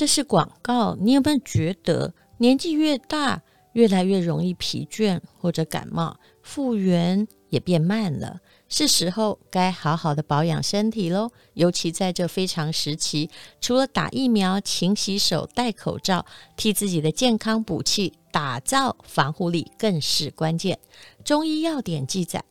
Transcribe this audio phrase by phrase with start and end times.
[0.00, 0.96] 这是广告。
[0.98, 3.42] 你有没有觉得年纪越大，
[3.74, 8.40] 越来越容易疲倦或者感冒，复原也变慢了？
[8.66, 11.30] 是时候该好好的保养身体喽。
[11.52, 13.28] 尤其在这非常时期，
[13.60, 16.24] 除了打疫苗、勤洗手、戴口罩，
[16.56, 20.78] 替自己的健康补气、打造防护力更是关键。
[21.22, 22.42] 中医药典记载，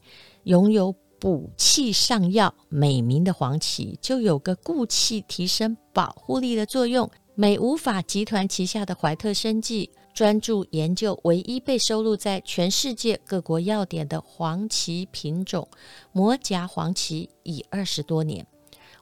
[0.44, 7.10] 拥有补气上药美名的黄芪，就有个固气、提升保护力的作用。
[7.40, 15.66] 美无法集团旗下的怀特生技，专注研究唯一被收录在全世界各国药典的黄芪品种
[16.12, 18.46] 摩葭黄芪已二十多年。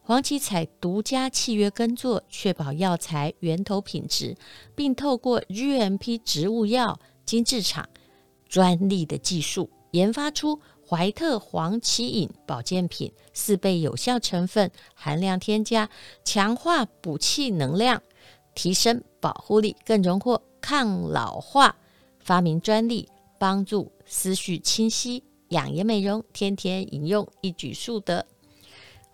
[0.04, 4.38] 黄芪采独家契约耕作，确保药材源头品质，
[4.76, 7.90] 并透过 GMP 植物药精制厂
[8.48, 15.90] 专利的技术，研发出怀特黄芪饮保健品，四倍有效成分含量添加，
[16.24, 18.04] 强化补气能量，
[18.58, 20.42] 提升保护力，更荣获。
[20.60, 21.78] 抗老化
[22.20, 28.26] 发明专利，帮助思绪清晰、养颜美容，天天饮用一举数得。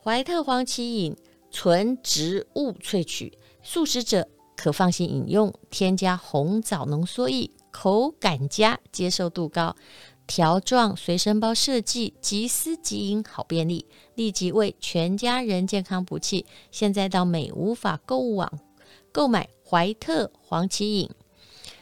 [0.01, 1.15] 怀特黄芪饮
[1.51, 5.53] 纯植物萃取，素食者可放心饮用。
[5.69, 9.75] 添加红枣浓缩液，口感佳，接受度高。
[10.25, 13.85] 条状随身包设计，即撕即饮，好便利。
[14.15, 16.45] 立即为全家人健康补气。
[16.71, 18.51] 现在到美无法购物网
[19.13, 21.09] 购买怀特黄芪饮。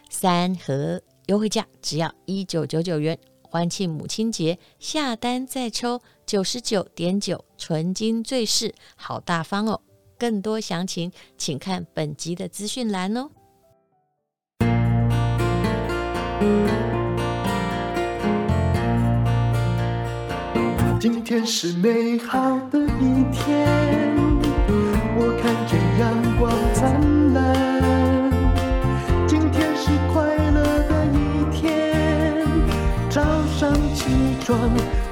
[0.10, 9.82] 三盒优惠价只要一九九九元，欢庆母亲节，下单再抽九十九点九纯金坠饰，好大方哦！
[10.20, 13.30] 更多详情请看本集的资讯栏哦。
[21.00, 23.68] 今天是美好的一天，
[25.18, 25.81] 我看见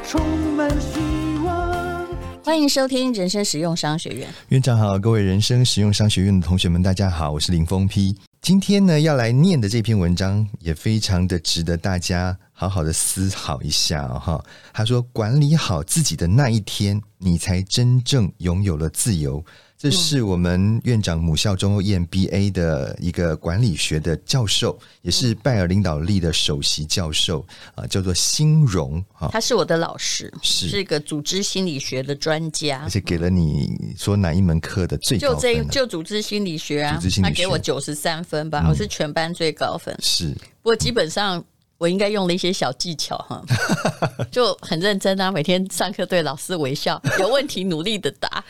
[0.07, 0.21] 充
[0.55, 0.99] 满希
[1.43, 2.07] 望。
[2.43, 4.27] 欢迎收听人生实用商学院。
[4.49, 8.15] 院长好，各位人生实用商学院的同学们，大家好，我是林峰批。
[8.41, 19.43] 今天呢，要来念的这篇文章也非常的值得大家好好的思考一下哈、他说：“管理好自己的那一天，你才真正拥有了自由。”
[19.79, 29.29] 这是我们院长母校中欧 EMBA 的一个管理学的教授，也是拜尔领导力的首席教授啊，叫做辛荣啊。
[29.31, 35.35] 他是我的老师，是是一个组织心理学的专家，而且给了你说哪一门课的最高分？
[35.37, 39.97] 就这就组织心理学啊，组织心理学他给我九十三分吧，嗯，我是全班最高分。
[40.03, 41.41] 是，不过基本上。
[41.79, 43.41] 我应该用了一些小技巧哈，
[44.29, 48.43] 就很认真啊，每天上课对老师微笑， 有问题努力的答。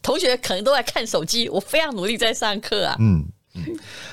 [0.00, 2.96] 同学可能都在看手机，我非常努力在上课啊。
[3.00, 3.64] 嗯嗯，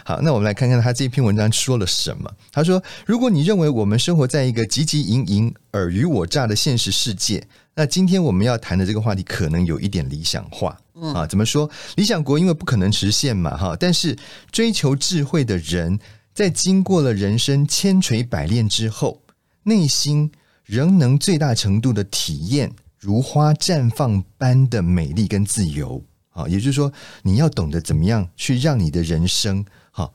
[0.04, 2.30] 好，那我们来看看他这篇文章说了什么。
[2.52, 10.76] 他说：“如果你认为我们生活在一个汲汲营营、尔虞我诈的现实世界，那今天我们要谈的这个话题可能有一点理想化。
[10.96, 11.70] 嗯啊，怎么说？
[11.96, 13.78] 理想国因为不可能实现嘛，哈。
[13.80, 14.18] 但是
[14.52, 16.00] 追求智慧的人。”
[16.40, 19.22] 在经过了人生千锤百炼之后，
[19.64, 20.32] 内心
[20.64, 26.02] 仍能最大程度的体验如花绽放般的美丽跟自由。
[26.30, 26.90] 啊，也就是说，
[27.24, 30.10] 你要懂得怎么样去让你的人生，哈，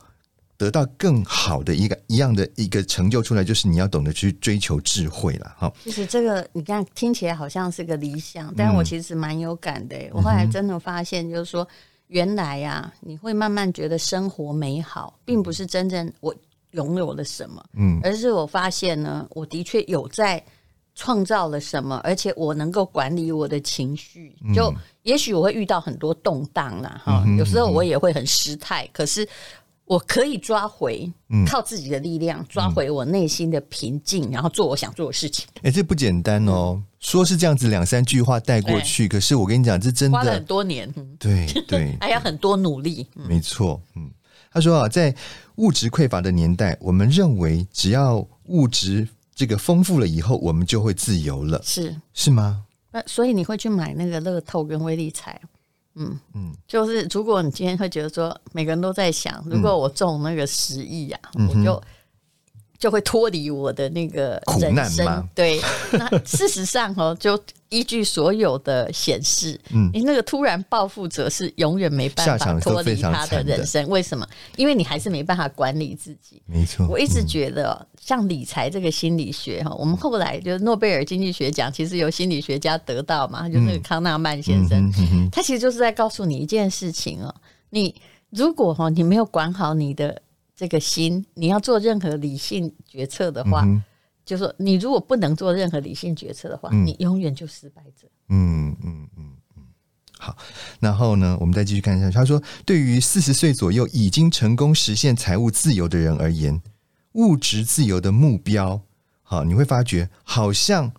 [0.57, 5.55] 得到更好的一个一样的一个成就出来，就是你要懂得去追求智慧了。
[5.59, 9.97] 哈，其实这个你看听起来好像是个理想，但我其实蛮有感的。
[10.11, 11.69] 我后来真的发现，就是说。
[12.09, 16.35] 原来呀、啊，你会慢慢觉得生活美好，并不是真正我
[16.73, 20.43] 拥有了什么，嗯，而是我发现呢，我的确有在
[20.95, 24.35] 创造了什么，而且我能够管理我的情绪。
[24.55, 24.73] 就
[25.03, 29.29] 也许我会遇到很多动荡啦，哈、嗯，有时候我也会很失态，可是。
[29.87, 31.11] 我可以抓回，
[31.47, 35.47] 靠自己的力量、嗯、抓回我内心的平静、嗯，然后做我想做的事情。
[35.57, 36.85] 哎、欸，这不简单哦、嗯！
[37.01, 43.07] 说是这样子两三句话带过去，可是我跟你讲，这真的花了很多年，对对， 还要很多努力。
[43.17, 44.11] 嗯、没错，嗯，
[44.51, 45.15] 他说啊，在
[45.57, 51.95] 物质匮乏的年代，我们认为只要物质这个丰富了以后，我们就会自由了，是。
[52.15, 52.65] 是吗？
[52.91, 55.39] 那所以你会去买那个乐透跟威力彩？
[55.95, 56.19] 嗯。
[56.35, 61.19] 嗯，就是如果你今天会觉得说，每个人都在想，如果我中那个十亿呀，
[61.49, 61.83] 我就
[62.85, 65.29] 就会脱离我的那个人生。
[65.35, 65.59] 对，
[65.93, 67.43] 那事实上哦，就。
[67.71, 73.89] 依据所有的显示，嗯，你那个突然暴富者是永远没办法脱离他的人生。
[73.89, 74.25] 为什么？
[74.55, 76.41] 因为你还是没办法管理自己。
[76.47, 84.93] 没错，我一直觉得，像理财这个心理学哈，我们后来就是诺贝尔经济学奖，其实由心理学家得到嘛，就那个康纳曼先生，
[85.33, 87.35] 他其实就是在告诉你一件事情哦。
[87.71, 87.93] 你
[88.31, 90.23] 如果哈你没有管好你的
[90.57, 93.83] 这个心，你要做任何理性决策的话，嗯、
[94.25, 98.07] 就说你如果不能做任何理性决策的话，嗯、你永远就失败者。
[98.29, 99.63] 嗯嗯嗯嗯。
[100.17, 100.37] 好，
[100.79, 102.11] 然后呢，我们再继续看一下。
[102.11, 106.63] 他说，对于四十岁左右已经成功实现财务自由的人而言，
[107.13, 108.81] 物质自由的目标，
[109.23, 110.93] 好，你会发觉好像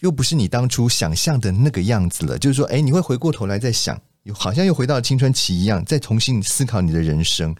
[0.00, 2.38] 又不是你当初想象的那个样子了。
[2.38, 4.00] 就是说，哎，你会回过头来再想，
[4.32, 7.56] 好像又回到青春期一样，再重新思考你的人生。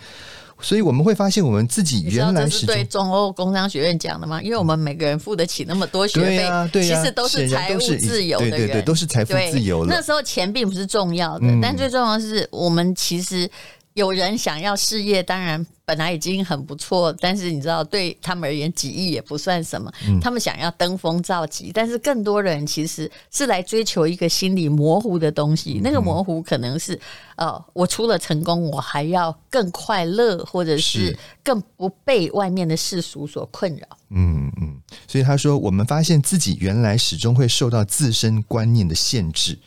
[0.62, 4.40] 所以我们会发现，我们自己原来是对中欧工商学院讲的嘛？
[4.40, 9.94] 因为我们每个人付得起那么多学费，对啊对啊、其实都是财务自由的人，对对对，都是财富自由了。
[9.94, 13.50] 那时候钱并不是重要的，嗯、但最重要的是我们其实。
[13.94, 19.92] 有人想要事业，当然本来已经很不错，但是你知道，对他们而言，几亿也不算什么。
[20.08, 25.80] 嗯、他们想要登峰造极，但是更多人其实是来追求一个心理模糊的东西。
[25.84, 26.98] 那个模糊可能是，
[27.36, 33.86] 呃，我除了成功，我还要更快乐，或者是更不被外面的世俗所困扰。
[34.08, 39.58] 嗯嗯，所以他说，我们发现自己原来始终会受到自身观念的限制。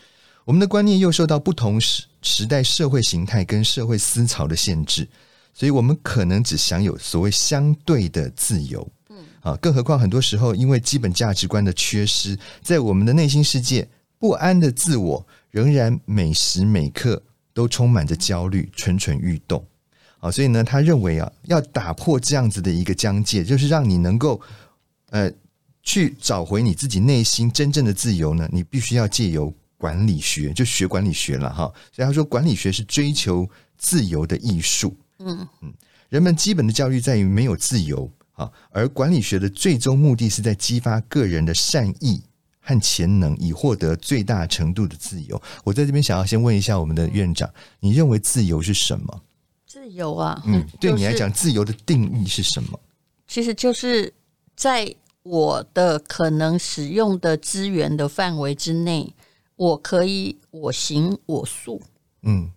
[0.45, 5.07] 我们的观念又受到不同时时代社会形态跟社会思潮的限制，
[5.55, 8.87] 所以我们可能只享有所谓相对的自由。
[9.09, 13.87] 嗯，啊，更何况很多时候因为基本价值观的缺失，在我们的内心世界，
[14.19, 17.21] 不安的自我仍然每时每刻
[17.51, 19.65] 都充满着焦虑，蠢蠢欲动。
[20.19, 24.39] 啊，所以呢，他认为啊，要打破这样子的一个疆界，就是让你能够
[25.09, 25.31] 呃
[25.81, 29.51] 去找回你自己内心真正的自由呢，你必须要借由。
[29.77, 34.95] 管理学就学管理学了哈，所以他说管理学是追求自由的艺术。
[35.19, 35.73] 嗯嗯，
[36.09, 42.21] 人们基本的教育在于没有自由啊，而管理学的最终目的是在激发个人的善意
[42.59, 45.41] 和潜能，以获得最大程度的自由。
[45.63, 47.49] 我在这边想要先问一下我们的院长，
[47.79, 49.21] 你认为自由是什么？
[49.67, 52.79] 自由啊，嗯， 对你来讲，自由的定义是什么？
[53.27, 54.13] 其实就是
[54.55, 59.13] 在我的可能使用的资源的范围之内。
[59.55, 61.81] 我可以我行我素，
[62.23, 62.51] 嗯，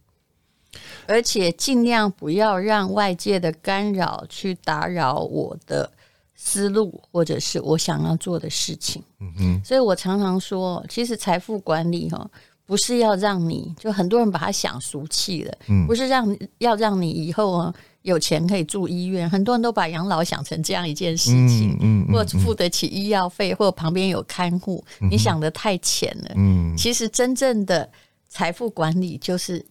[1.07, 5.91] 而且尽量不要让外界的干扰去打扰我的
[6.35, 9.03] 思路，或者是我想要做的事情。
[9.21, 12.29] 嗯嗯，所以我常常说，其实财富管理哈，
[12.67, 17.75] 不是要让你就很多人把它想俗气了，嗯，不是让要让你以后啊。
[18.03, 26.33] 有钱可以住医院，很多人都把养老想成这样一件事情，嗯，或者付得起医药费，或者旁边有看护，嗯、你想的太浅了。
[26.37, 27.89] 嗯，其实真正的
[28.29, 29.65] 财富管理就是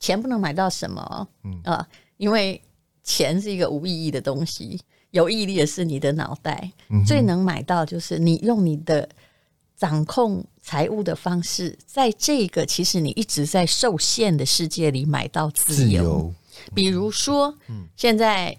[0.00, 1.86] 钱不能买到什么，嗯啊，
[2.16, 2.60] 因为
[3.04, 4.80] 钱是一个无意义的东西，
[5.10, 9.08] 有毅力的是你的脑袋，嗯、最能买到就是你用你的
[9.76, 15.76] 掌控财务的方式，在这个其实你一直在受限的世界里买到自由。
[15.76, 16.34] 自由
[16.74, 17.54] 比如说，
[17.96, 18.56] 现在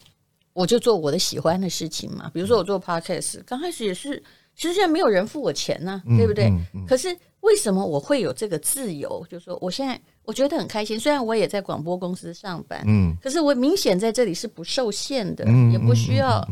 [0.54, 2.30] 我就做我的喜欢的事情嘛。
[2.34, 4.22] 比如说，我做 podcast，刚开始也是，
[4.56, 6.52] 其实现在没有人付我钱呢、啊，对不对？
[6.88, 9.26] 可是为什么我会有这个自由？
[9.30, 11.00] 就是说，我现在我觉得很开心。
[11.00, 16.46] 虽然我也在广播公司上班，嗯，可是我明显在这里是不受限的，也不需要，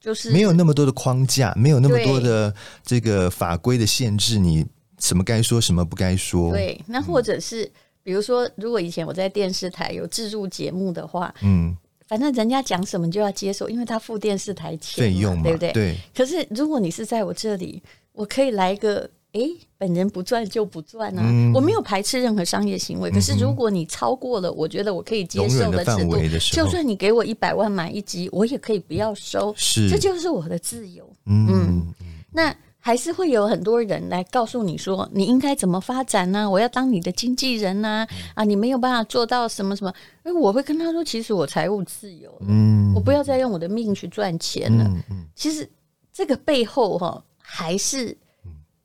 [0.00, 4.64] 就是没有那么多的框架，没有那么多的这个法规的限制，你
[4.98, 6.52] 什么该说，什么不该说。
[6.52, 7.70] 对，那或者是。
[8.02, 11.76] 比如说，如果以前我在电视台有自助节目的话，嗯，
[12.08, 15.72] 反正人家讲什么就要接受，因为他付电视台钱费用嘛，对不对？
[15.72, 15.96] 对。
[16.16, 17.82] 可是如果你是在我这里，
[18.12, 19.40] 我可以来个，哎，
[19.76, 23.10] 本人不赚就不赚啊，嗯、我没有排斥任何商业行为。
[23.10, 26.16] 嗯、可是如果你超过了，我觉得我可以接受的程度，
[26.52, 31.08] 就算你给我一百万买一集，我也可以不要收，是，这就是我的自由。
[31.26, 31.94] 嗯，嗯，
[32.32, 32.56] 那。
[32.82, 36.48] 还是会有很多人来告诉你说，你应该怎么发展呢？
[36.48, 38.06] 我要当你的经纪人呐！
[38.34, 39.92] 啊，你没有办法做到什么什么？
[40.24, 44.90] 因为我会跟他说，其实我财务自由，嗯，我不要再用我的命去赚钱了。
[45.34, 45.68] 其实
[46.10, 48.16] 这个背后哈，还是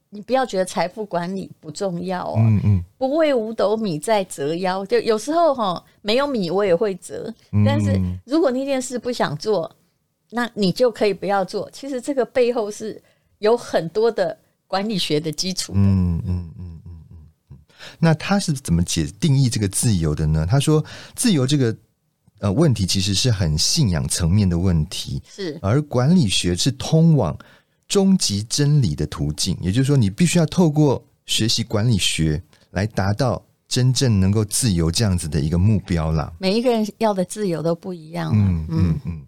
[0.10, 2.36] 你不要觉得财富管理不重要哦。
[2.38, 7.34] 嗯嗯，不为五斗米在折腰，就有时候哈，没有米我也会折。
[7.66, 9.74] 但是如果那件事不想做，
[10.32, 11.70] 那你就可以不要做。
[11.72, 13.02] 其实这个背后是。
[13.40, 14.38] 有很多的
[14.68, 15.74] 管理学的基础。
[15.76, 16.98] 嗯嗯嗯嗯
[17.52, 17.58] 嗯，
[18.00, 20.46] 那他是怎么解定义这个自由的呢？
[20.50, 20.84] 他说，
[21.16, 21.76] 自由这个
[22.40, 27.38] 呃问题其实是很信仰层面的问题，是而管理学是通往
[27.88, 29.58] 终极真理的途径。
[29.62, 36.32] 也就是说，你必须要透过学习管理学来达到真正能够自由这样子的一个目标啦。
[36.40, 38.32] 每一个人要的自由都不一样。
[38.34, 39.22] 嗯嗯嗯。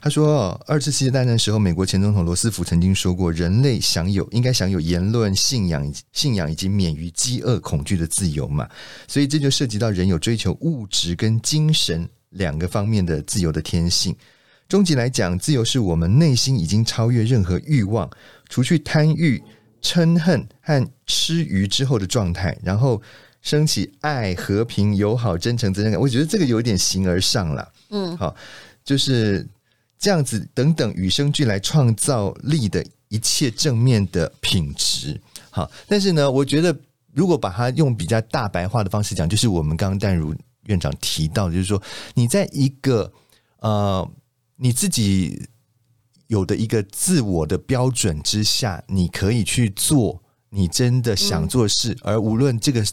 [0.00, 8.68] 他说，二次世界大战的时候，美国前总统罗斯福曾经说过，人类享有应该享有言论、信仰、信仰以及免于饥饿恐惧的自由嘛。
[9.06, 14.14] 所以这就涉及到人有追求物质跟精神两个方面的自由的天性。
[14.68, 18.10] 终极来讲，自由是我们内心已经超越任何欲望，
[18.48, 19.42] 除去贪欲、
[19.80, 23.00] 嗔恨和痴愚之后的状态，然后
[23.42, 26.00] 升起爱、和平、友好、真诚、责任感。
[26.00, 28.34] 我觉得这个有点形而上了，嗯，好，
[28.82, 29.46] 就是
[29.98, 35.20] 这样子等等与生俱来创造力的一切正面的品质。
[35.50, 36.74] 好，但是呢，我觉得
[37.12, 40.34] 如果把它用比较大白话的方式讲，就是我们刚刚淡如
[40.68, 41.82] 院长提到的，就是说
[42.14, 43.12] 你在一个
[43.58, 44.10] 呃。
[44.56, 45.48] 你自己
[46.28, 52.84] 有的一个自我的标准之下，你可以去做你真的想做事，嗯、而无论这个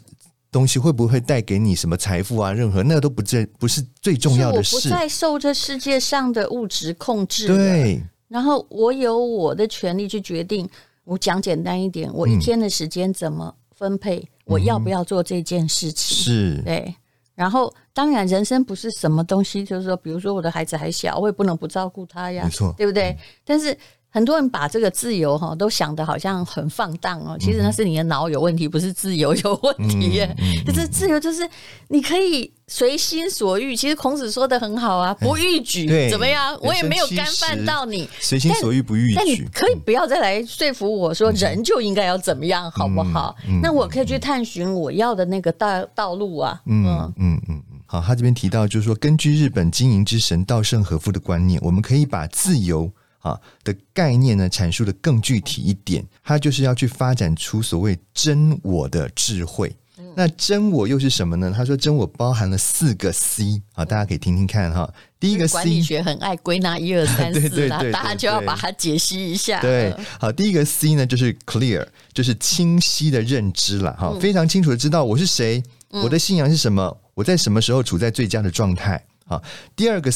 [0.51, 4.75] 东西会不会带给你什么财富啊，任何那个都不最不是最重要的事。
[4.75, 7.47] 我不再受这世界上的物质控制。
[7.47, 10.67] 对，然后我有我的权利去决定。
[11.05, 16.17] 我讲简单一点，我一天的时间怎么分配，嗯、我要不要做这件事情？
[16.17, 16.93] 是，对。
[17.33, 23.09] 然后，当然，人生不是什么东西，就是说，比如说我的孩子还小，我也不能不照顾他呀，没错，对不对？
[23.09, 23.75] 嗯、但是
[24.11, 30.35] 很多人把这个自由哈都想的好像很放荡哦，其实那是你的脑有问题，不是自由有问题耶。
[30.65, 31.47] 就是自由，就是
[31.89, 33.75] 你可以随心所欲。
[33.75, 36.57] 其实孔子说的很好啊，不逾矩，怎么样？
[36.61, 39.15] 我也没有干犯到你，随心所欲不逾矩。
[39.15, 43.35] 但你可以不要再来说服我说人就应该要怎么样，嗯、好不好？
[43.47, 46.59] 嗯、那我可以去探寻我要的那个道道路啊。
[46.65, 47.63] 嗯嗯嗯嗯。
[47.85, 56.05] 好，他这边提到就是说，根据日本经营之神稻盛和夫的观念，我们可以把自由啊的概念呢阐述的更具体一点。
[56.23, 59.75] 它就是要去发展出所谓真我的智慧。
[60.15, 61.53] 那真我又是什么呢？
[61.55, 64.91] 他说真我包含了四个 C 啊，大家可以听听看哈。
[65.19, 69.61] 第一个 C，管理学很爱归纳一二三四啦， 大家就要把它解析一下。
[69.61, 76.97] 对，好，第一个 C 呢就是 clear，就是清晰的认知了哈，非常清楚的知道我是谁，我的信仰是什么。
[77.13, 79.01] 我在什么时候处在最佳的状态？
[79.27, 79.41] 啊，
[79.75, 80.09] 第二个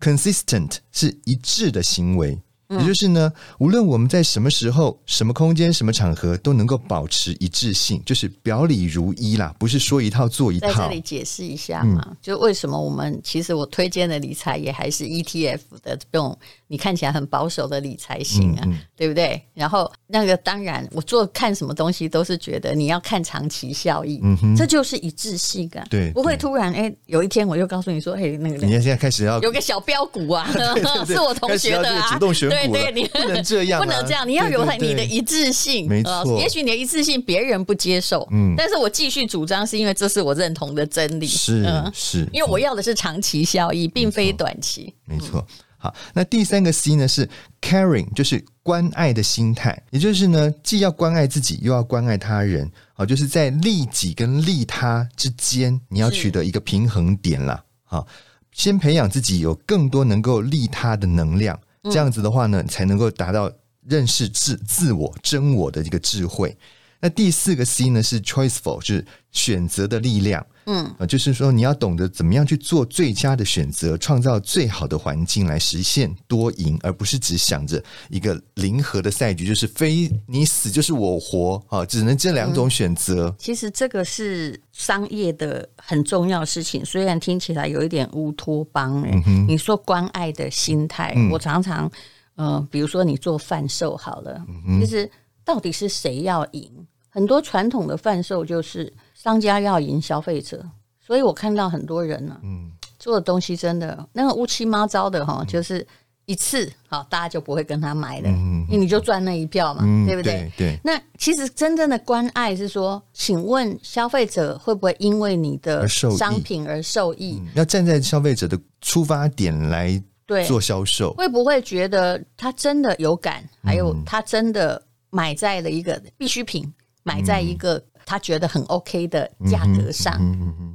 [0.00, 2.38] C，consistent 是一致的行为。
[2.70, 10.68] 也就是呢，无论我们在什么时候、什么空间、什么场合，都能够保持一致性，就是表里如一啦，不是说一套做一套。
[10.68, 19.42] 在这里解释一下嘛，嗯、就为什么我们其实我推荐的理财也还是 ETF 的这种你看起来很保守的理财型啊，嗯嗯、对不对？
[19.54, 24.20] 然后那个当然，我做看什么东西都是觉得你要看长期效益，
[24.56, 32.54] 这就是一致性啊，对，不会突然哎有一天我就告诉你说，哎，那个你看现在开始要有个小标股啊， 对对对 是我同学的啊，主动选股。
[32.54, 35.88] 对对，你 不能这样，不能这样，你要有你的一致性。
[35.88, 41.26] 没错，也许你的一致性别人不接受，嗯，但是我继续主张，是因为这是我认同的真理。
[41.26, 44.92] 是是，因为我要的是长期效益，并非短期。
[45.06, 45.44] 没错。
[45.78, 47.28] 好，那第三个 C 呢是
[47.62, 52.70] caring，就是关爱的心态，也就是呢，既要关爱自己，又要关爱他人。
[52.92, 57.64] 好，就是在利己跟利他之间，你要取得一个平衡点啦。
[57.84, 58.06] 好。
[58.50, 63.48] 先培养自己有更多能够利他的能量，这样子的话呢，才能够达到
[63.86, 66.58] 认识自自我真我的一个智慧。
[67.00, 70.44] 那第四个 C 呢是 choiceful，就是选择的力量。
[70.66, 83.28] 嗯，啊，就是说你要懂得怎么样去做最佳的选择，创造最好的环境来实现多赢，而不是只想着一个零和的赛局，就是非你死就是我活啊，只能这两种选择。
[83.28, 91.90] 嗯，其实这个是商业的很重要的事情，虽然听起来有一点乌托邦哎，嗯哼，你说关爱的心态，嗯，我常常
[92.36, 94.44] 嗯，呃，比如说你做贩售好了，
[94.78, 95.10] 其实
[95.48, 96.70] 到底是谁要赢？
[97.08, 98.92] 很多传统的贩售就是。
[99.14, 100.64] 商家要赢消费者，
[101.04, 105.84] 所以我看到很多人呢、啊，嗯，做的东西真的那个乌七八糟的哈，就是
[106.26, 110.48] 一次好，大家就不会跟他买了，嗯，因为你就赚那一票嘛，嗯、对不对？
[110.56, 110.68] 对。
[110.68, 117.40] 对，那其实真正的关爱是说，请问消费者会不会因为你的商品而受益？
[117.40, 120.00] 嗯、要站在消费者的出发点来
[120.46, 123.42] 做销售，会不会觉得他真的有感？
[123.64, 126.72] 还有他真的买在了一个必需品，
[127.02, 127.82] 买在一个。
[128.06, 130.14] 他觉得很 OK 的价格上，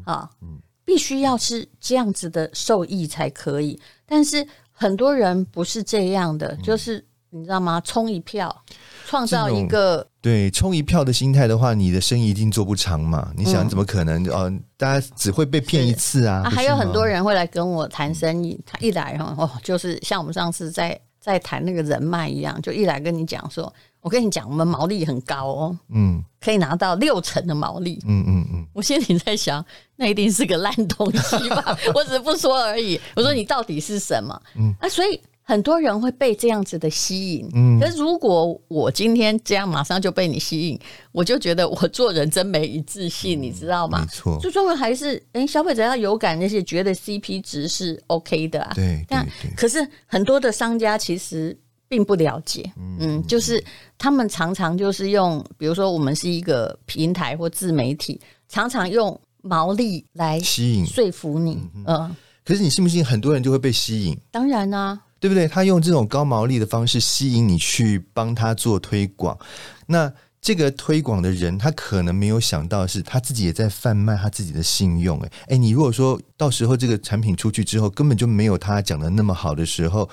[0.05, 0.29] 啊，
[0.85, 3.81] 必须要是这样子的受益才可以。
[4.05, 7.81] 但是很多人不是这样的，就是你知道吗？
[7.81, 8.55] 冲一票，
[9.07, 13.33] 创造一个对冲一票的心态的话，你的生意一定做不长嘛。
[13.35, 14.23] 你想怎么可能？
[14.29, 16.43] 哦，大家只会被骗一次啊！
[16.43, 23.73] 还有很多人会来跟我谈生意，他一来哦，就是像我们上次在在谈那个人脉一样，就一来跟你讲说。
[24.03, 28.67] 我跟你讲，我们毛利很高哦，嗯，可以拿到六成的毛利，嗯嗯嗯。
[28.74, 31.77] 我心里在想，那一定是个烂东西吧？
[31.95, 33.00] 我只是不说而已。
[33.15, 34.39] 我说你到底是什么？
[34.57, 37.50] 嗯啊，所以很多人会被这样子的吸引。
[37.53, 40.77] 嗯，可是如果我今天这样马上就被你吸引，
[41.13, 44.01] 我就觉得我做人真没一致性，你知道吗？
[44.01, 48.74] 没错，最重要还是哎、欸，消费者要有感，那些觉得 CP 值是 OK 的啊。
[48.75, 51.57] 对，但可是很多的商家其实。
[51.93, 53.63] 并不了解，嗯，就是
[54.00, 58.19] 他们常常就是用，比如说我们是一个平台或自媒体，
[58.50, 62.15] 常常用毛利来吸引说服你，嗯。
[62.43, 64.17] 可是你信不信，很多人就会被吸引？
[64.31, 65.47] 当然啊，对不对？
[65.47, 69.38] 他用这种高毛利的方式吸引你去帮他做推广，
[69.85, 75.19] 那这个推广的人，他可能没有想到是他自己也在贩卖他自己的信用。
[75.19, 80.09] 哎，哎，你如果说到时候这个产品出去之后，根本就没有他讲的那么好的时候。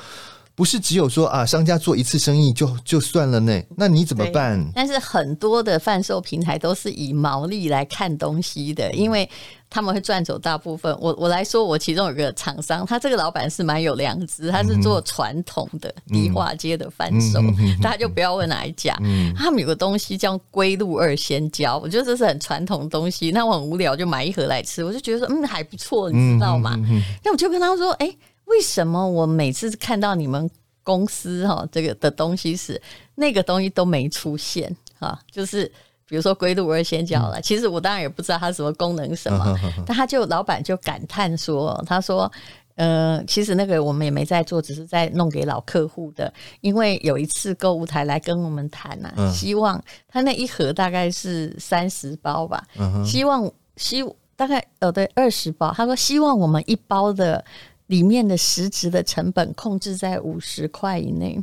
[0.60, 3.62] 不是只有说啊，商家做一次生意就就算了呢？
[3.78, 4.62] 那你怎么办？
[4.74, 9.26] 但是很多的贩售平台都是以毛利来看东西的，因为
[9.70, 10.94] 他们会赚走大部分。
[11.00, 18.94] 我我来说，我其中有个厂商，他这个老板是蛮有良知，他是做传统的迪化街的贩售，嗯、大家就不要问哪一家。
[19.00, 23.30] 嗯、他们有个东西叫龟鹿二仙胶，我觉得这是很传统的东西。
[23.30, 26.76] 那我很无聊，就买一盒来吃，我就觉得说嗯还不错，你知道吗？
[27.24, 28.18] 那、嗯、我就跟他说，哎、欸。
[28.50, 30.50] 为什么我每次看到你们
[30.82, 32.80] 公司哈这个的东西是
[33.14, 35.18] 那个东西都没出现啊？
[35.30, 35.70] 就是
[36.06, 42.30] 比如说龟鹿二仙胶了，嗯、其实我当然也不知道它什么功能什么，但他就老板就感叹说：“他说，
[42.74, 46.32] 呃，其实那个我们也没在做，只是在弄给老客户的。
[46.60, 54.02] 因为有一次购物台来跟我们谈呐、啊，嗯、希望他那一盒大概是三十包吧，嗯、希望希
[54.34, 57.44] 大概呃对二十包，他说希望我们一包的。”
[57.90, 61.42] 里面的实质的成本控制在五十块以内，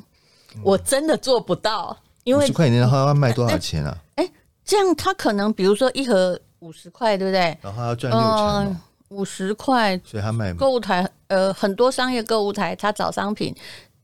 [0.63, 3.97] 我真的做不到，因为五十块以内的话要卖多少钱啊？
[4.15, 7.57] 哎、欸欸，这样他可能比如说一盒五十块，对不对？
[7.61, 8.77] 然后要赚六成，
[9.09, 13.53] 五十块，所以他卖购物台呃很多商业购物台，他找商品，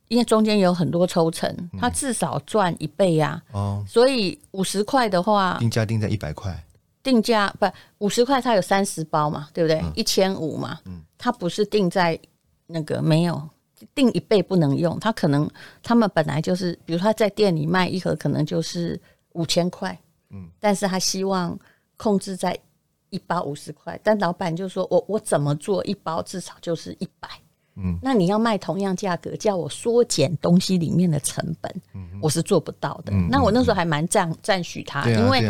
[0.10, 3.56] 因为中间有很多抽成，他至少赚一倍呀、啊。
[3.58, 6.62] 哦，所以五十块的话，定价定在一百块。
[7.02, 7.66] 定价不
[8.00, 9.82] 五十块，它有三十包嘛，对不对？
[9.96, 12.20] 一千五嘛，嗯它不是定在。
[12.68, 13.50] 那个没有
[13.94, 15.50] 定一倍不能用，他可能
[15.82, 19.00] 他们本来就是，比如他在店里卖一盒可能就是
[19.34, 19.98] 五千块，
[20.30, 21.58] 嗯，但是他希望
[21.98, 22.58] 控制在
[23.10, 27.28] 一包五十块，但老板就说我我怎么做一包至少就是一百，
[27.76, 33.12] 嗯，那你要卖同样价格，叫我缩减东西里面的成本，嗯，我是做不到的。
[33.12, 35.46] 嗯、那我那时候还蛮赞赞许他，嗯、因为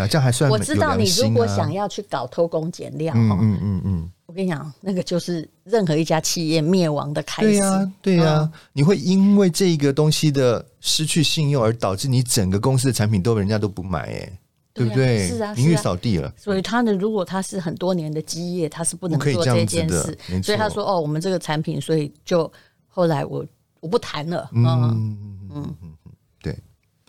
[0.49, 4.11] 我知道你如果想要去搞偷工减料，嗯嗯嗯嗯。
[4.33, 7.49] 我跟你讲，那个就是任何一家企业灭亡的开始。
[7.49, 14.39] 对呀、啊，对呀、啊，嗯、你会因为这个东西的失去信用而导致你整个公司的产品都人家都不买，哎，
[14.73, 15.27] 对不对？
[15.27, 16.33] 是啊，名誉扫地了。
[16.35, 20.17] 所以他呢如果他是很多年的基业，他是不能做这件事。
[20.41, 22.51] 所以他说：“哦，我们这个产品，所以就
[22.87, 23.45] 后来我
[23.81, 24.49] 我不谈了。
[24.51, 26.57] 嗯”嗯嗯嗯嗯，对。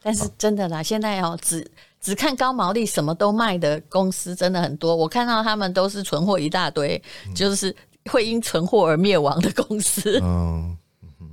[0.03, 1.67] 但是真的啦，现在哦只。
[2.05, 4.95] 只看高毛利，什么都卖的公司真的很多。
[4.95, 7.75] 我看到他们都是存货一大堆，嗯、就是
[8.11, 10.21] 会因存货而灭亡的公司。
[10.23, 10.77] 嗯
[11.19, 11.31] 嗯，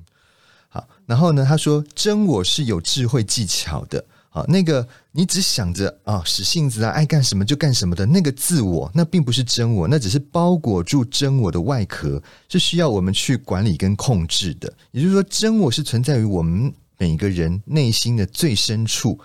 [0.70, 0.88] 好。
[1.06, 4.02] 然后呢，他说真我是有智慧技巧的。
[4.30, 14.72] 好，那个你只想着啊，使性子啊，爱干什么就干什么的那个自我，那并不是真我，那只是包裹住真我的外壳，是需要我们去管理跟控制的。
[14.92, 19.20] 也就是说，真我是存在于我们每个人内心的最深处。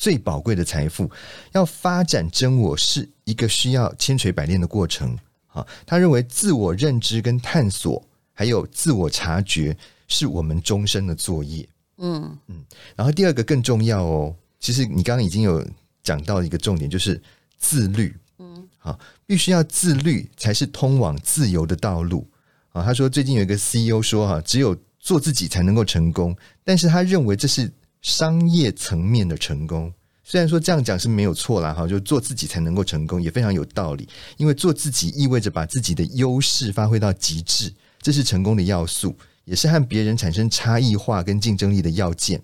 [0.00, 1.10] 最宝贵的财富，
[1.52, 5.14] 要发展真我是一个需要千锤百炼的过程。
[5.46, 9.76] 好，他认为自我认知跟探索，还有自我察觉，
[10.08, 11.68] 是我们终身的作业。
[11.98, 12.64] 嗯嗯。
[12.96, 15.62] 然后第二个更重要哦，其实你刚刚已经有
[16.02, 17.20] 讲到一个重点，就是
[17.58, 18.16] 自律。
[18.38, 22.26] 嗯，好，必须要自律，才是通往自由的道路。
[22.72, 26.34] 啊，他说最近有一个 CEO 说哈，只有做自己才能够成功，
[26.64, 27.70] 但是他认为这是。
[28.02, 29.92] 商业层面的成功，
[30.24, 34.08] 虽然说这样讲是没有错啦，哈，就做自己才能够成功，也非常有道理。
[34.36, 42.40] 因为做自己意味着把自己的优势发挥到极致，这是成功的要素，也是和别人产生差异化跟竞争力的要件。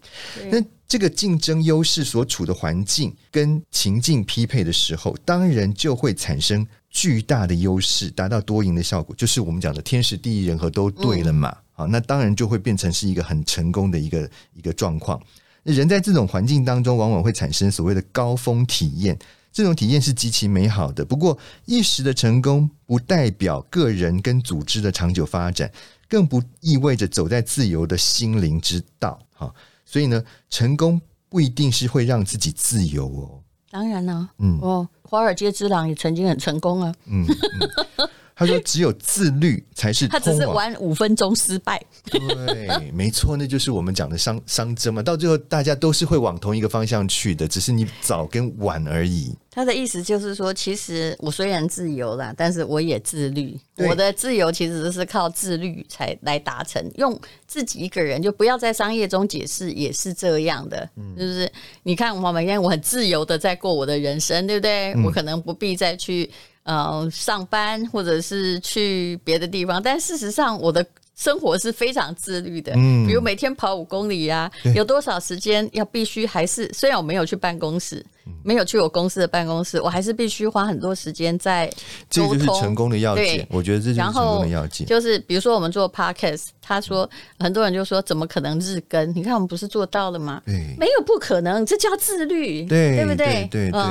[0.51, 11.57] 那这个竞争优势所处的环境跟情境匹配的时候，当然就会产生巨大的优势，达到多赢的效果，就是我们讲的天时地利人和都对了嘛。
[11.73, 15.21] 好、嗯，那当然就会变成是一个很成功的一个一个状况。
[15.73, 19.19] 人在这种环境当中，往往会产生所谓的高峰体验，
[19.53, 21.05] 这种体验是极其美好的。
[21.05, 25.71] 不过，一时的成功不代表个人跟组织的长久发展，
[26.09, 29.19] 更不意味着走在自由的心灵之道。
[29.35, 29.53] 哈，
[29.85, 33.43] 所以呢，成功不一定是会让自己自由哦。
[33.71, 37.27] 当然了、啊，嗯，哦，华尔街之狼也曾经很成功啊，嗯。
[37.27, 40.07] 嗯他说：“只有自律才是。
[40.13, 41.83] ”他只是玩五分钟失败。
[42.05, 45.03] 对，没错，那就是我们讲的熵熵增嘛。
[45.03, 49.35] 到最后，大家都是会往同一个方向去的，只是你早跟晚而已。
[49.51, 53.59] 他的意思就是说，其实我虽然自由啦，但是我也自律。
[53.79, 56.85] 我的自由其实是靠自律才来达成。
[56.97, 61.51] 用自己一个人就不要在商业中解释，也是这样的，嗯、就是
[61.85, 64.93] 你看我每天我很自由的在过我的人生，对不对？
[64.93, 66.31] 嗯、我可能不必再去。
[66.67, 72.73] 呃，上班或者是去别的地方，但事实上我的生活是非常自律的。
[72.75, 78.05] 嗯，比如每天跑五公里呀，啊，有多少时间要必须还是虽然我没有去办公室，
[78.43, 81.69] 没有去我公司的办公室，我还是必须花很多时间在
[82.13, 82.39] 沟通。
[82.39, 84.85] 这就是成功的要件，我觉得这就是成功的要件。
[84.89, 89.09] 就是比如说我们做 Podcast，他说很多人就说怎么可能日更？
[89.15, 90.43] 你看我们不是做到了吗？
[90.45, 93.49] 对，没有不可能，这叫自律，对，对不对？
[93.53, 93.83] 对对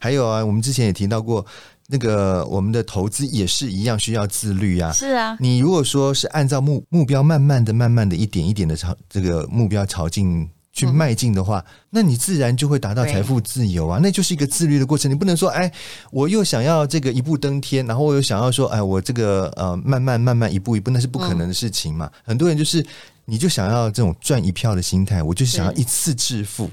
[0.00, 1.46] 还有啊，我们之前也提到过。
[1.88, 4.92] 那个我们的投资也是一样需要自律啊。
[4.92, 13.98] 是啊，你如果说是按照目目标慢慢的、慢慢的一点一点的朝这个目标朝进去迈进的话，嗯、那你自然就会达到财富自由啊。
[14.02, 15.10] 那就是一个自律的过程。
[15.10, 15.72] 你不能说，哎，
[16.10, 22.10] 我又想要这个一步登天，然后我又想要说，哎，我这个呃慢慢慢慢一步一步，那是不可能的事情嘛。
[22.12, 22.84] 嗯、很多人就是，
[23.24, 26.68] 你就想要这种赚一票的心态，我就是想要一次致富，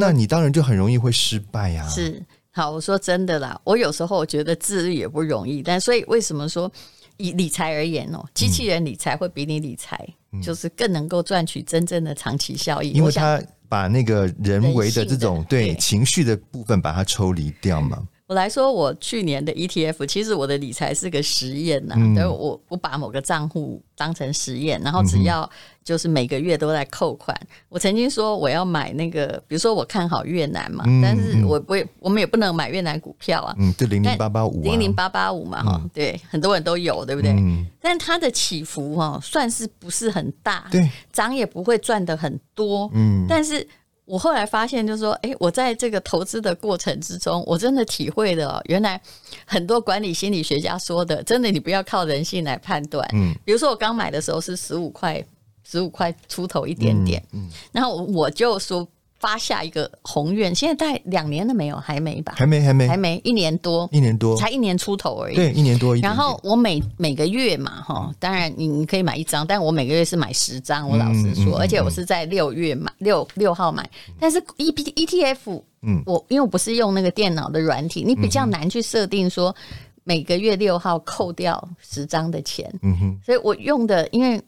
[0.00, 1.88] 那你当然就很容易会失败呀、啊。
[1.88, 2.20] 是。
[2.56, 6.70] 好，我说真的啦，我有时候我觉得自律也不容易，但所以为什么说
[7.16, 9.98] 以理财而言哦，机器人理财会比你理财、
[10.30, 18.00] 嗯、就是更能够赚取真正的长期效益，因为他把那个人为的这种对，对情绪的部分把它抽离掉嘛。
[18.26, 21.98] 我来说，我去年的 ETF，其实我的理财是个实验呐、啊。
[21.98, 25.48] 嗯、我我把某个账户当成实验，然后只要
[25.84, 27.36] 就是每个月都在扣款。
[27.42, 33.54] 嗯、我曾经说我要买那个，比如说我看好越南嘛，嗯、但是我我也，我们也不能买越南股票啊。
[33.58, 37.30] 嗯，对，零零八八五，零零八八五嘛，哈、嗯，对，很多人都有，对不对？
[37.32, 43.68] 嗯、但它的起伏哈，算是不是很大，对，涨也不会赚得很多，嗯，但是。
[44.04, 49.00] 我后来发现，就是说，哎，我在这个投资的过程之中，我真的体会了，原来
[49.46, 53.08] 很多管理心理学家说的，真的，你不要靠人性来判断。
[53.14, 55.24] 嗯，比如说我刚买的时候是十五块，
[55.62, 58.86] 十五块出头一点点，嗯，嗯，然后我就说。
[59.24, 61.76] 发下一个宏愿，现在大概两年了没有？
[61.78, 62.34] 还没吧？
[62.36, 65.34] 还没，还没，还没，一年多，一年多，才一年出头而已。
[65.34, 66.10] 对，一年多一点点。
[66.10, 70.86] 然后我每每个月嘛，哈，当然你你可以买一张，但我每个月是买十张。
[70.86, 73.88] 我老实说，嗯嗯嗯、而且我是在六月买，六六号买。
[74.20, 79.56] 但是 E P E T F，嗯，我因为我不是用那个电脑的软体，你比较难去设定说
[80.02, 82.70] 每个月六号扣掉十张的钱。
[82.82, 84.38] 嗯哼，所以我用的因为。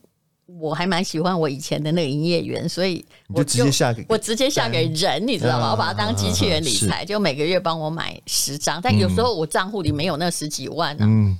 [0.47, 3.05] 我还蛮喜欢我以前的那个营业员，所以
[3.35, 5.73] 我就，就直接下给我直接下给人，你知道吗？
[5.73, 11.09] 我把它当机器人理财，就每个月帮我买十张，但有时候我账户里没有那十几万呢、啊。
[11.11, 11.37] 嗯，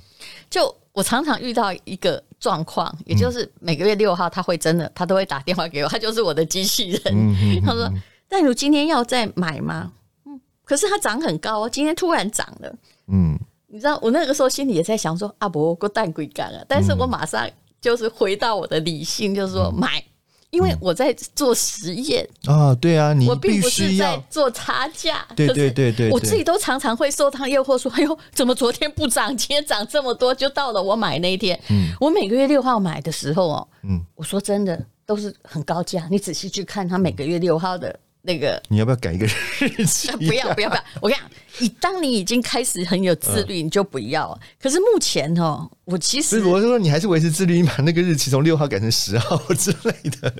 [0.49, 7.61] 就我常常遇到一个状况，也就是每个月六号他会真的，他都会打电话给我，他就是我的机器人。
[7.65, 7.89] 他说
[8.27, 9.93] ：“但如今天要再买吗？”
[10.27, 12.75] 嗯，可是它涨很高，今天突然涨了。
[13.07, 17.49] 嗯，你知道我那个时候心里也在想说：“阿伯，我蛋鬼干了。”但是我马上。
[17.81, 20.03] 就是回到我的理性，就是说买，
[20.49, 30.33] 因为我在做实验啊，对啊，你我并不是在做差价，对对对对，我自己都常常会受他诱惑说，哎呦，怎么昨天不涨，今天涨这么多？
[30.33, 37.99] 就到了我买那一天，嗯，我每个月六号买的时候哦，嗯，我说真的都是很高价，你仔细去看他每个月六号的。
[38.23, 40.11] 那个你要不要改一个日期？
[40.27, 40.83] 不要不要不要！
[40.99, 44.37] 我跟你讲，你当你已经开始很有自律，你就不要。
[44.61, 50.33] 可是目前哦，我其实我是说，你还是维持自律，你把那个日期从六号改成十号 之类的。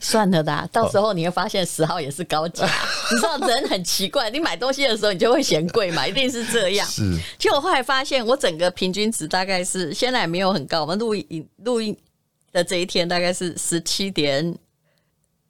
[0.00, 2.64] 算了的，到时候你会发现十号也是高价。
[3.10, 6.86] 你知道人很奇怪，你买东西的时候你就会嫌贵嘛，一定是这样。
[6.86, 7.16] 是。
[7.38, 10.80] 其实我后来发现，我整个平均值大概是现在也没有很高。
[10.80, 11.96] 我们录音录音
[12.52, 14.56] 的这一天大概是十七点。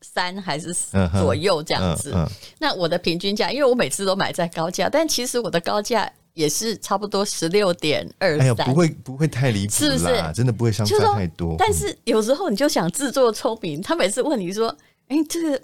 [0.02, 0.74] 三还是
[1.20, 10.06] 左右这样子，嗯嗯嗯、那我的平均价，因为我每次都买在高价，但其实我的高价也是差不多十六点二三，不会不会太离谱，是不是？
[10.34, 11.54] 真的不会相差太多。
[11.58, 14.68] 但是有时候你就想自作聪明，他每次问你说
[15.08, 15.60] ：“哎、欸，这个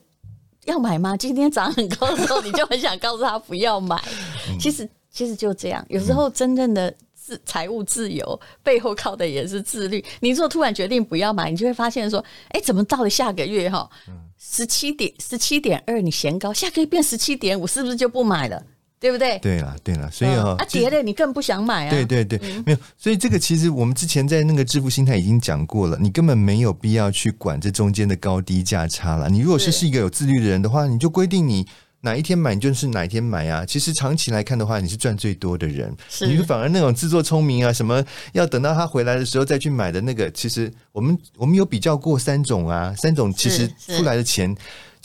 [0.64, 3.96] 要买吗？”今天涨很高的时候，你就很想告诉他不要买。
[4.50, 6.94] 嗯、其实其实就这样，有时候真正的。
[7.26, 10.04] 自财务自由背后靠的也是自律。
[10.20, 13.90] 你如果突然决定不要买，你就会发现说：“哎，怎么到了下个月哈，
[14.38, 18.62] 十七点十七点二，你嫌高，下个月变十七点五，是不是就不买了？”
[18.98, 19.38] 对不对？
[19.40, 21.90] 对了，对了，所以哈，啊跌了你更不想买啊。
[21.90, 29.28] 对对对，没有，所以这个其实我们之前在那个致富心态已经讲过了，你根本没有必要去管这中间的高低价差了。
[29.28, 31.66] 你如果是是一个有自律的人的话，你就规定你
[32.00, 33.64] 哪一天买，你就是哪一天买啊。
[33.64, 35.92] 其实长期来看的话，你是赚最多的人。
[36.20, 44.56] 你反而那种自作聪明啊，什么要等到他回来的时候再去买的那个，其实我们我们有比较过三种啊，三种其实出来的钱。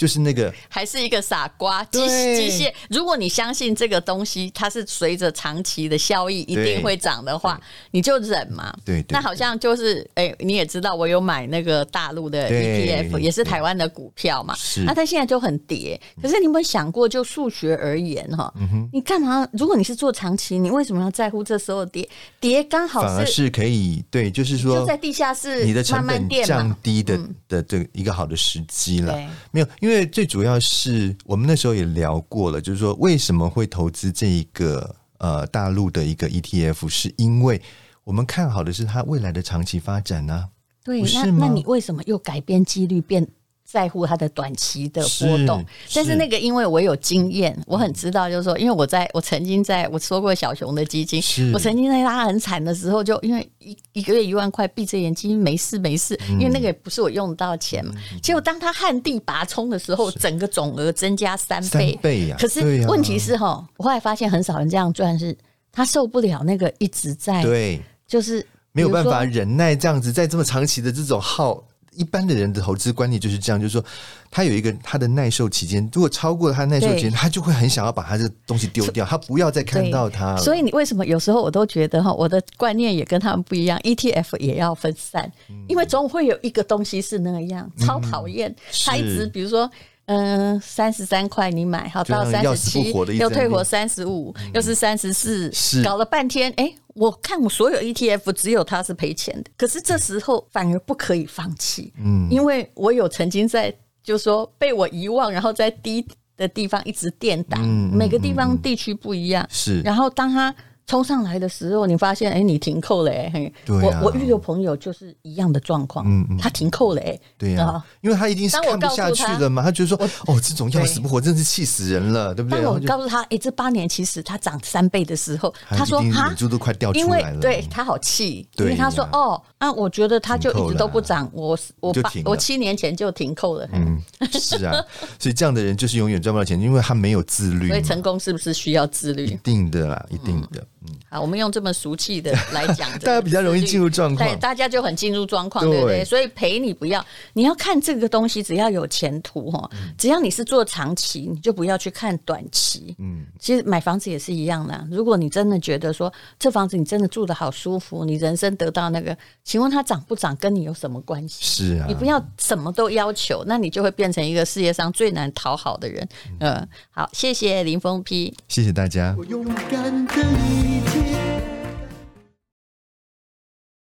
[0.02, 2.74] 就是那个，还是一个傻瓜，机机械。
[2.90, 7.62] 如果你相信这个东西，它是随着长期的效益一定会涨的话，
[7.92, 8.76] 你就忍嘛。
[8.84, 14.56] 对，对，对，那好像就是，哎、欸，你也知道，我有买那个大陆的 ETF，也是台湾的股票嘛。
[14.56, 14.82] 是。
[14.82, 16.02] 那它现在就很跌。
[16.20, 19.48] 可是你有没有想过，就数学而言哈，嗯、你干嘛？
[19.54, 22.10] 如果你是做长期，你为什么要在乎这时候跌？
[22.40, 29.16] 跌刚好是反而是可以对，就是说就在地下室，你的成本降低的的这一个好的时机了。
[29.52, 29.91] 没有，因为。
[29.92, 37.62] 因为最主要是我们那时候也聊过了，就是说为什么会投资这一个呃大陆的一个 ETF，是因为
[38.06, 40.48] 我们看好的是它未来的长期发展呢、啊？
[40.86, 43.28] 对，那那你为什么又改变几率变？
[43.72, 57.94] 在乎它的短期的波动，但是那个因为我有经验，我很知道，就是说，因为我在我曾经在我说过小熊的基金，我曾经在它很惨的时候，就因为一一个月一万块，闭着眼睛没事没事，因为那个也不是我用得到钱嘛。
[58.22, 62.36] 结果当他旱地拔葱的时候，整个总额增加三倍，三倍呀！
[62.38, 65.34] 可是问题是哈，我后来发现很少人这样赚，是
[65.72, 71.64] 他受不了那个一直在对，就是没有办法忍耐这样子，在这么长期的这种耗。
[71.96, 73.84] 一般的人的投资观念就是这样，就是说，
[74.30, 80.38] 他有一个他的耐受期间，如果超过了他耐受期间，他就会很想要把他这个东西丢掉，他不要再看到它。
[80.38, 85.32] 所以你为什么有时候我都觉得哈，我的观念也跟他们不一样，ETF 也要分散，
[85.68, 89.70] 因为总会有一个东西是那样，超讨厌，他一直比如说。
[90.12, 95.50] 嗯，三十三块你买好到三十七，又退回三十五，又是三十四，
[95.84, 110.54] 搞了半天，哎、欸，我看我所有 ETF 只有它是赔钱的，可是这时候反而不可以放弃，嗯，因为我有曾经在，就是说被我遗忘，然后在低的地方一直垫档，每个地方地区不一样，是，然后当它。
[110.92, 122.62] 冲上来的时候，你发现哎、欸，你停扣了哎、欸，对啊、我我遇到朋友就是一样的状况，嗯嗯，他停扣了哎、欸，对呀、啊，因为他一定是看不下去了嘛，他觉得说哦，这种要死不活，真是气死人了，对不对？
[122.62, 133.98] 当我告诉他，哎、欸，这八年其实他涨三倍的时候，他说哈，眼珠都快掉出来了，对他好气，因为他说哦，啊，我觉得他就一直都不涨，我我八我七年前就停扣了，嗯，
[134.34, 134.84] 是啊，
[135.18, 139.28] 所以这样的人就是永远赚不到钱，因为他没有自律，所以成功是不是需要自律？
[139.28, 140.62] 一定的啦，一定的。
[140.81, 146.04] 嗯，好，我们用这么俗气的来讲， 大家比较容易进入状况，对，大家就很进入状况，对不对？
[146.06, 152.96] 所以赔你不要，你要看这个东西，只要有前途哈，只要你是做长期，你就不要去看短期。
[153.00, 161.44] 嗯，其实买房子也是一样的，如果你真的觉得说这房子你真的住的好舒服，你人生得到那个，请问它涨不涨跟你有什么关系？
[161.44, 166.08] 是啊，你不要什么都要求，那你就会变成一个世界上最难讨好的人。
[166.40, 169.16] 嗯，好，谢谢林峰批，谢谢大家。
[169.18, 171.31] 我勇敢的一天。